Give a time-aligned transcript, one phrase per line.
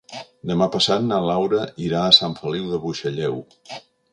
[0.51, 3.39] Demà passat na Laura irà a Sant Feliu de Buixalleu.